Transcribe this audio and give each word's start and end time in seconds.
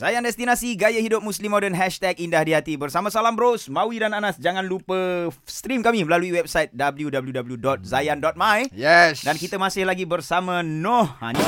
Zayan 0.00 0.24
Destinasi 0.24 0.80
Gaya 0.80 0.96
Hidup 0.96 1.20
Muslim 1.20 1.52
Modern 1.52 1.76
Hashtag 1.76 2.16
Indah 2.24 2.40
di 2.40 2.56
Hati 2.56 2.72
Bersama 2.80 3.12
Salam 3.12 3.36
Bros 3.36 3.68
Mawi 3.68 4.00
dan 4.00 4.16
Anas 4.16 4.40
Jangan 4.40 4.64
lupa 4.64 5.28
stream 5.44 5.84
kami 5.84 6.08
Melalui 6.08 6.32
website 6.32 6.72
www.zayan.my 6.72 8.72
Yes. 8.72 9.28
Dan 9.28 9.36
kita 9.36 9.60
masih 9.60 9.84
lagi 9.84 10.08
bersama 10.08 10.64
Noh 10.64 11.04
ha, 11.04 11.36
ni 11.36 11.44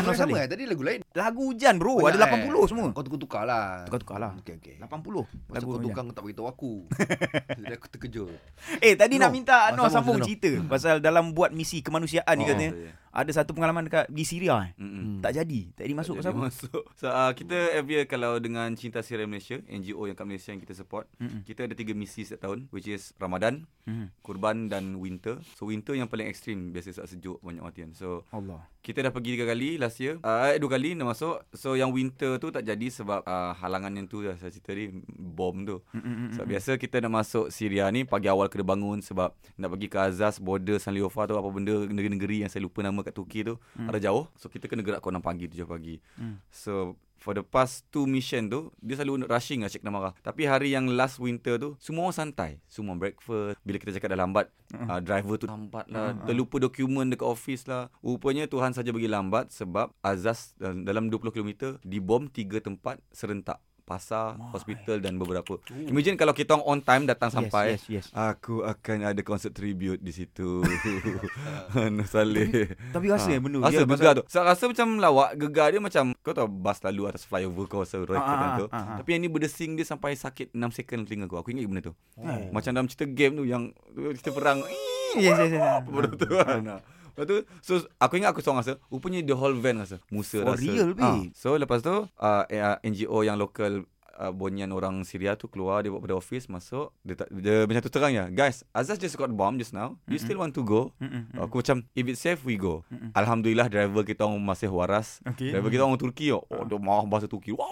lagu 0.00 0.16
sama 0.16 0.36
eh? 0.40 0.48
Tadi 0.48 0.64
lagu 0.66 0.82
lain. 0.82 1.00
Lagu 1.12 1.40
hujan 1.52 1.74
bro 1.76 2.00
Banyak, 2.00 2.20
Ada 2.20 2.26
eh? 2.28 2.50
80 2.50 2.70
semua 2.70 2.86
Kau 2.92 3.02
tukar-tukar 3.04 3.42
lah. 3.44 3.84
Tukar-tukar 3.86 4.18
lah 4.20 4.30
Okey, 4.40 4.54
okey. 4.60 4.74
80 4.80 4.84
Lagu 4.84 5.22
Lagu 5.52 5.68
kau 5.70 5.80
tukar 5.80 6.02
kau 6.04 6.14
tak 6.14 6.24
beritahu 6.24 6.46
aku. 6.48 6.72
Jadi 7.60 7.74
aku 7.74 7.86
terkejut. 7.88 8.28
Eh 8.84 8.94
tadi 8.96 9.14
nak 9.16 9.30
Noh. 9.30 9.34
minta 9.34 9.56
Noh 9.72 9.86
sambung, 9.88 10.20
cerita 10.22 10.50
Pasal 10.72 11.04
dalam 11.04 11.32
buat 11.32 11.52
misi 11.54 11.84
kemanusiaan 11.84 12.34
ni 12.36 12.44
Oh, 12.44 12.48
katanya 12.48 12.70
ya. 12.74 12.92
Ada 13.10 13.42
satu 13.42 13.52
pengalaman 13.52 13.86
dekat 13.86 14.06
di 14.06 14.22
Syria 14.22 14.70
eh 14.70 14.72
Mm-mm. 14.78 15.18
Tak 15.18 15.34
jadi 15.34 15.60
Tak 15.74 15.82
jadi 15.82 15.96
masuk 15.98 16.14
Tak 16.18 16.30
jadi 16.30 16.38
masuk. 16.38 16.82
So, 17.00 17.06
uh, 17.06 17.32
kita 17.34 17.56
every 17.74 17.98
year 17.98 18.06
kalau 18.06 18.38
dengan 18.38 18.70
Cinta 18.74 19.02
Sirai 19.02 19.26
Malaysia, 19.26 19.58
NGO 19.62 20.06
yang 20.06 20.14
kat 20.14 20.26
Malaysia 20.26 20.50
yang 20.52 20.62
kita 20.62 20.72
support, 20.72 21.10
Mm-mm. 21.18 21.42
kita 21.42 21.66
ada 21.66 21.74
tiga 21.74 21.90
misi 21.92 22.22
setiap 22.22 22.46
tahun 22.46 22.70
which 22.70 22.86
is 22.86 23.10
Ramadan, 23.18 23.66
Mhm. 23.90 24.06
Kurban 24.22 24.70
dan 24.70 24.94
Winter. 24.96 25.42
So 25.58 25.66
winter 25.66 25.98
yang 25.98 26.06
paling 26.06 26.30
ekstrim 26.30 26.70
biasa 26.70 26.94
saat 26.94 27.10
sejuk 27.10 27.42
banyak 27.42 27.58
matian. 27.58 27.90
So 27.90 28.22
Allah 28.30 28.62
kita 28.80 29.04
dah 29.04 29.12
pergi 29.12 29.36
tiga 29.36 29.44
kali 29.44 29.76
last 29.76 29.98
year. 29.98 30.16
Uh, 30.22 30.56
dua 30.56 30.70
kali 30.72 30.94
dah 30.94 31.04
masuk. 31.04 31.42
So 31.52 31.74
yang 31.74 31.90
winter 31.90 32.38
tu 32.38 32.48
tak 32.48 32.62
jadi 32.62 32.88
sebab 32.88 33.26
uh, 33.26 33.52
halangan 33.58 33.92
yang 33.92 34.06
tu 34.06 34.22
lah 34.22 34.38
saya 34.38 34.48
cerita 34.48 34.72
tadi 34.72 34.88
bom 35.10 35.52
tu. 35.66 35.82
Mm-mm. 35.92 36.32
So 36.32 36.46
biasa 36.46 36.78
kita 36.78 37.02
nak 37.02 37.12
masuk 37.18 37.50
Syria 37.50 37.90
ni 37.90 38.06
pagi 38.06 38.30
awal 38.30 38.46
kena 38.46 38.62
bangun 38.62 39.02
sebab 39.02 39.34
nak 39.58 39.68
pergi 39.68 39.86
ke 39.88 39.98
Azaz 39.98 40.38
border 40.38 40.78
Sanliofa 40.78 41.26
tu 41.26 41.34
apa 41.34 41.48
benda 41.50 41.74
negeri-negeri 41.82 42.46
yang 42.46 42.50
saya 42.50 42.62
lupa 42.62 42.80
nama 42.80 42.99
kat 43.04 43.14
Turki 43.16 43.46
tu 43.46 43.56
hmm. 43.78 43.88
ada 43.88 43.98
jauh. 44.00 44.28
So 44.36 44.48
kita 44.48 44.66
kena 44.66 44.84
gerak 44.84 45.00
kau 45.00 45.12
6 45.12 45.20
pagi 45.20 45.46
7 45.48 45.64
pagi. 45.66 45.96
Hmm. 46.16 46.38
So 46.50 46.96
for 47.20 47.36
the 47.36 47.44
past 47.44 47.84
two 47.92 48.08
mission 48.08 48.48
tu 48.48 48.72
dia 48.80 48.96
selalu 48.96 49.28
rushing 49.28 49.60
lah 49.60 49.68
cik 49.68 49.84
kena 49.84 49.92
marah. 49.92 50.12
Tapi 50.24 50.48
hari 50.48 50.72
yang 50.72 50.88
last 50.88 51.20
winter 51.20 51.60
tu 51.60 51.76
semua 51.76 52.08
orang 52.08 52.16
santai. 52.16 52.50
Semua 52.66 52.96
breakfast. 52.96 53.60
Bila 53.60 53.76
kita 53.76 54.00
cakap 54.00 54.16
dah 54.16 54.20
lambat 54.24 54.48
uh, 54.74 55.00
driver 55.04 55.36
tu 55.36 55.46
lambat 55.46 55.86
lah. 55.92 56.16
Terlupa 56.24 56.56
dokumen 56.58 57.12
dekat 57.12 57.28
office 57.28 57.68
lah. 57.68 57.92
Rupanya 58.00 58.48
Tuhan 58.48 58.72
saja 58.72 58.90
bagi 58.90 59.06
lambat 59.06 59.52
sebab 59.52 59.92
Azaz 60.00 60.56
uh, 60.64 60.72
dalam 60.72 61.12
20 61.12 61.30
km 61.30 61.76
dibom 61.84 62.26
tiga 62.32 62.58
tempat 62.58 62.98
serentak. 63.12 63.60
Pasar, 63.90 64.38
hospital 64.54 65.02
dan 65.02 65.18
beberapa. 65.18 65.58
Imagine 65.66 66.14
kalau 66.14 66.30
kita 66.30 66.54
on 66.54 66.78
time 66.78 67.10
datang 67.10 67.26
sampai. 67.26 67.74
yes, 67.74 67.90
yes. 67.90 68.06
Aku 68.14 68.62
akan 68.62 69.02
ada 69.02 69.18
konsert 69.20 69.50
tribute 69.50 69.98
di 69.98 70.14
situ. 70.14 70.62
Nur 71.74 72.06
Saleh. 72.06 72.70
Tapi 72.94 73.06
rasa 73.10 73.34
eh 73.34 73.42
benda 73.42 73.58
Rasa 73.58 73.82
dia 73.82 73.90
gegar 73.90 74.12
tu. 74.14 74.24
Saya 74.30 74.46
rasa 74.46 74.70
macam 74.70 74.86
lawak. 74.96 75.34
Gegar 75.34 75.74
dia 75.74 75.82
macam 75.82 76.14
kau 76.22 76.30
tahu 76.30 76.46
bas 76.46 76.78
lalu 76.86 77.10
atas 77.10 77.26
flyover 77.26 77.66
kau 77.66 77.82
rasa 77.82 77.98
roy 77.98 78.14
Ah, 78.14 78.22
ah, 78.22 78.50
tu. 78.54 78.66
ah, 78.70 78.76
ah. 78.76 78.96
Tapi 79.02 79.08
yang 79.10 79.26
ni 79.26 79.30
berdesing 79.32 79.74
dia 79.74 79.82
sampai 79.82 80.14
sakit 80.14 80.54
6 80.54 80.70
second 80.70 81.02
telinga 81.02 81.26
aku. 81.26 81.42
Aku 81.42 81.48
ingat 81.50 81.66
benda 81.66 81.82
tu. 81.90 81.94
Oh. 82.14 82.30
Macam 82.54 82.70
dalam 82.70 82.86
cerita 82.86 83.10
game 83.10 83.34
tu 83.34 83.42
yang 83.42 83.74
kita 84.14 84.30
perang. 84.30 84.62
Yes, 85.18 85.34
yes, 85.34 85.50
yes. 85.50 85.82
Benda 85.82 86.14
tu 86.14 86.30
kan. 86.30 86.62
Ah. 87.10 87.12
Lepas 87.12 87.26
tu 87.26 87.36
so 87.60 87.72
aku 87.96 88.14
ingat 88.16 88.30
aku 88.30 88.40
seorang 88.40 88.62
rasa 88.62 88.78
rupanya 88.86 89.18
the 89.20 89.34
whole 89.34 89.52
van 89.54 89.78
rasa 89.78 89.98
Musa 90.08 90.40
For 90.40 90.54
rasa. 90.54 90.62
real, 90.62 90.94
Ah, 90.96 91.18
babe. 91.18 91.34
So 91.34 91.54
lepas 91.54 91.80
tu 91.80 91.90
uh, 91.92 92.06
uh, 92.46 92.76
NGO 92.80 93.20
yang 93.20 93.34
lokal 93.34 93.82
uh, 94.14 94.30
Bonyan 94.30 94.68
orang 94.68 95.00
Syria 95.02 95.32
tu 95.32 95.48
keluar 95.48 95.80
dia 95.80 95.88
buat 95.88 95.98
pada 95.98 96.14
office 96.14 96.46
masuk 96.46 96.92
dia, 97.00 97.16
tak, 97.16 97.32
dia 97.32 97.64
macam 97.64 97.80
tu 97.80 97.90
terang 97.90 98.12
ya. 98.12 98.28
Guys 98.28 98.62
Azaz 98.70 98.96
just 98.96 99.16
got 99.16 99.28
bomb 99.28 99.56
just 99.56 99.72
now. 99.72 99.96
You 100.06 100.16
still 100.16 100.38
want 100.38 100.54
to 100.54 100.62
go? 100.62 100.92
Mm-mm. 101.00 101.26
Aku 101.40 101.60
macam 101.60 101.82
If 101.92 102.04
it's 102.06 102.20
safe 102.20 102.44
we 102.44 102.54
go. 102.54 102.86
Alhamdulillah 103.12 103.66
driver 103.66 104.00
kita 104.00 104.22
orang 104.22 104.38
masih 104.38 104.70
waras. 104.70 105.18
Okay. 105.26 105.50
Driver 105.50 105.68
kita 105.68 105.82
orang 105.82 105.96
Turki 105.96 106.30
oh, 106.30 106.44
oh 106.46 106.62
dia 106.62 106.76
marah 106.76 107.04
bahasa 107.04 107.26
Turki. 107.26 107.50
Wah, 107.50 107.66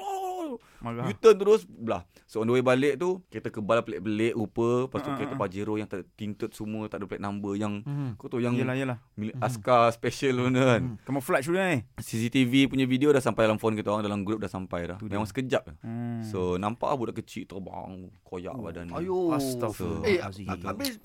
Marah. 0.79 1.05
U-turn 1.05 1.35
terus 1.35 1.63
belah 1.65 2.01
So 2.25 2.39
on 2.39 2.47
the 2.47 2.53
way 2.53 2.61
balik 2.61 2.97
tu 2.97 3.19
Kita 3.27 3.49
kebal 3.49 3.81
pelik-pelik 3.81 4.33
rupa 4.33 4.85
Lepas 4.85 5.01
tu 5.01 5.09
Ah, 5.09 5.11
ah, 5.11 5.17
kereta 5.17 5.33
ah. 5.33 5.41
Pajero 5.41 5.75
yang 5.75 5.85
tak 5.85 6.07
tinted 6.13 6.51
semua 6.51 6.87
Tak 6.87 6.99
ada 6.99 7.07
plate 7.07 7.19
number 7.21 7.53
Yang 7.53 7.83
Mhm. 7.83 8.09
Kau 8.15 8.27
tahu 8.27 8.39
yang 8.39 8.53
Yelah, 8.53 8.75
yelah. 8.75 8.99
milik 9.13 9.35
askar 9.39 9.91
special 9.91 10.39
tu 10.39 10.55
kan 10.55 10.83
Camouflage 11.03 11.45
sudah 11.45 11.65
ni. 11.69 11.79
CCTV 11.97 12.53
punya 12.67 12.85
video 12.85 13.11
dah 13.11 13.19
sampai 13.19 13.45
dalam 13.45 13.57
phone 13.57 13.75
kita 13.75 13.89
orang 13.89 14.05
Dalam 14.05 14.23
group 14.23 14.39
dah 14.39 14.49
sampai 14.49 14.87
dah 14.87 14.97
Tu 14.97 15.09
Memang 15.09 15.25
sekejap 15.25 15.63
je 15.65 15.75
Hmm. 15.81 16.23
So 16.23 16.55
nampak 16.55 16.87
lah 16.87 16.97
budak 16.97 17.17
kecil 17.19 17.43
terbang 17.45 18.13
Koyak 18.23 18.55
badan 18.55 18.87
dia. 18.87 18.99
Ayo. 18.99 19.33
Astaghfirullahalazim. 19.33 20.45
Eh, 20.45 20.53
hab- 20.53 20.67
habis 20.71 21.01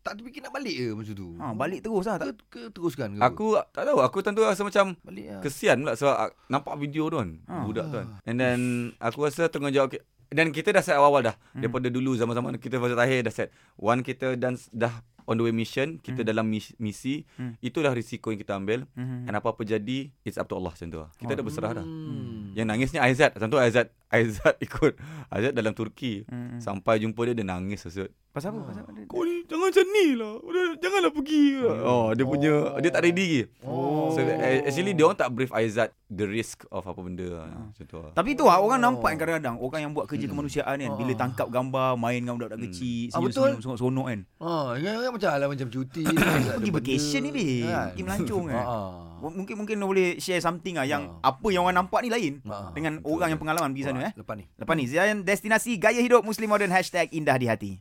tak 0.00 0.16
terfikir 0.16 0.40
nak 0.40 0.50
balik 0.50 0.74
ke 0.74 0.86
masa 0.92 1.12
tu? 1.12 1.28
Ha, 1.36 1.52
balik 1.52 1.80
terus 1.80 2.04
lah. 2.04 2.16
ke, 2.16 2.22
Tak, 2.22 2.36
ke 2.48 2.60
teruskan 2.70 3.08
ke? 3.12 3.20
Aku 3.22 3.46
tak 3.68 3.84
tahu 3.84 3.98
Aku 4.00 4.18
tentu 4.20 4.40
rasa 4.40 4.62
macam 4.62 4.96
balik 5.00 5.26
lah. 5.28 5.40
Kesian 5.40 5.76
pula 5.78 5.92
sebab 5.92 6.14
ak- 6.18 6.34
nampak 6.46 6.74
video 6.76 7.06
tu 7.06 7.16
kan 7.16 7.30
Ha. 7.44 7.54
budak 7.62 7.86
tu 7.86 7.96
kan. 7.96 8.08
And 8.22 8.36
then 8.36 8.58
aku 8.96 9.22
rasa 9.22 9.46
tengahjawab 9.46 9.88
okay. 9.88 10.00
dan 10.28 10.48
kita 10.48 10.70
dah 10.70 10.80
set 10.80 10.94
awal-awal 10.94 11.22
dah. 11.22 11.36
Hmm. 11.52 11.60
Daripada 11.60 11.86
dulu 11.86 12.14
zaman-zaman 12.14 12.56
kita 12.56 12.76
fasa 12.76 12.94
tahir 12.94 13.20
dah 13.20 13.30
set. 13.30 13.48
One 13.74 14.00
kita 14.00 14.34
dan 14.34 14.54
dah 14.70 14.92
on 15.24 15.36
the 15.36 15.44
way 15.44 15.52
mission, 15.52 15.94
kita 15.96 16.24
dalam 16.24 16.42
mis- 16.44 16.74
misi, 16.76 17.22
Hmm. 17.32 17.54
itulah 17.60 17.92
risiko 17.92 18.28
yang 18.28 18.40
kita 18.40 18.52
ambil. 18.52 18.82
Mhm. 18.92 19.26
And 19.26 19.34
apa-apa 19.36 19.62
jadi, 19.62 20.10
it's 20.20 20.34
up 20.34 20.48
to 20.48 20.56
Allah 20.56 20.72
macam 20.72 20.88
tu 20.88 20.98
lah. 20.98 21.10
Kita 21.14 21.32
dah 21.32 21.44
berserah 21.44 21.70
dah. 21.72 21.84
Hmm. 21.84 22.50
Yang 22.52 22.66
nangisnya 22.66 23.00
Aizat. 23.00 23.36
Tentu 23.36 23.54
Aizat 23.54 23.94
Aizat 24.10 24.58
ikut. 24.58 24.98
Aizat 25.30 25.54
dalam 25.54 25.74
Turki. 25.74 26.26
Hmm. 26.26 26.58
Sampai 26.58 26.98
jumpa 27.02 27.22
dia 27.26 27.34
dia 27.34 27.46
nangis 27.46 27.86
Aizat. 27.86 28.10
Pasal 28.30 28.54
apa? 28.54 28.70
Pasal 28.70 28.82
apa? 28.86 28.94
Kau 29.10 29.26
ni 29.26 29.42
jangan 29.46 29.74
macam 29.74 29.86
ni 29.90 30.06
lah. 30.14 30.34
Janganlah 30.78 31.12
pergi. 31.14 31.44
Oh, 31.82 32.14
dia 32.14 32.24
punya 32.26 32.54
dia 32.78 32.90
tak 32.94 33.02
ready 33.06 33.26
lagi. 33.26 33.42
Oh. 33.66 33.89
So 34.10 34.20
eh, 34.20 34.62
actually 34.62 34.92
dia 34.92 35.04
orang 35.04 35.16
tak 35.16 35.30
brief 35.30 35.50
Aizat 35.50 35.90
the 36.06 36.24
risk 36.24 36.62
of 36.68 36.82
apa 36.82 36.98
benda 36.98 37.26
lah. 37.26 37.46
Macam 37.48 37.84
tu 37.84 37.96
lah. 37.96 38.12
Tapi 38.12 38.30
tu 38.32 38.44
lah 38.44 38.58
orang 38.58 38.78
nampak 38.78 39.08
kan 39.08 39.18
kadang-kadang 39.18 39.56
orang 39.56 39.80
yang 39.80 39.92
buat 39.92 40.06
kerja 40.06 40.26
kemanusiaan 40.26 40.76
kan 40.76 40.90
bila 40.94 41.10
Oh. 41.10 41.18
tangkap 41.18 41.46
gambar 41.48 41.94
main 41.96 42.18
dengan 42.18 42.34
budak-budak 42.36 42.60
kecil 42.66 43.10
Ah, 43.10 43.20
betul. 43.20 43.50
sonok-sonok 43.56 44.06
kan. 44.06 44.20
Ha, 44.38 44.50
ingat 44.76 44.92
ingat 44.96 45.12
macam 45.12 45.28
ala 45.30 45.44
macam 45.46 45.68
cuti. 45.68 46.04
Pergi 46.56 46.70
vacation 46.70 47.20
ni. 47.24 47.30
Kan? 47.62 47.86
Pergi 47.90 48.02
melancong 48.02 48.44
kan. 48.46 48.64
Ha. 48.64 48.76
Mungkin 49.20 49.54
mungkin 49.54 49.76
boleh 49.78 50.16
share 50.16 50.38
something 50.38 50.74
lah 50.74 50.84
yang 50.84 51.02
Ah. 51.18 51.30
apa 51.30 51.48
yang 51.48 51.62
orang 51.62 51.76
nampak 51.76 52.00
ni 52.00 52.08
lain 52.08 52.32
Ah, 52.44 52.70
dengan 52.70 53.00
orang 53.02 53.32
yang 53.32 53.40
pengalaman 53.40 53.70
pergi 53.70 53.84
sana 53.86 54.00
eh. 54.02 54.12
Lepas 54.14 54.34
ni. 54.34 54.44
Lepas 54.54 54.74
ni 54.74 54.84
Zayan 54.86 55.16
destinasi 55.22 55.76
gaya 55.76 55.98
hidup 55.98 56.20
Muslim 56.20 56.46
modern 56.46 56.70
hashtag 56.70 57.08
indah 57.10 57.34
di 57.34 57.46
hati. 57.46 57.72